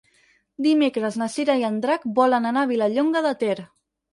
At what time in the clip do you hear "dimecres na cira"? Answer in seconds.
0.65-1.57